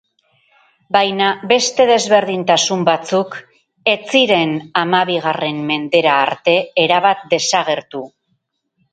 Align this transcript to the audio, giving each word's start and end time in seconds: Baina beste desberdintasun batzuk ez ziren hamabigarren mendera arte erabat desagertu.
Baina 0.95 1.25
beste 1.49 1.83
desberdintasun 1.89 2.85
batzuk 2.87 3.35
ez 3.91 3.95
ziren 4.15 4.55
hamabigarren 4.81 5.59
mendera 5.73 6.15
arte 6.23 6.55
erabat 6.85 7.21
desagertu. 7.35 8.03